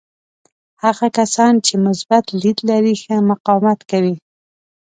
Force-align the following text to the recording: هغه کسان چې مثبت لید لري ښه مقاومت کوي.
هغه 0.83 1.07
کسان 1.17 1.53
چې 1.65 1.73
مثبت 1.87 2.25
لید 2.41 2.57
لري 2.69 2.93
ښه 3.01 3.15
مقاومت 3.31 3.79
کوي. 3.91 4.15